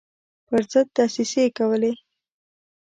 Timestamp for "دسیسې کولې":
0.97-1.93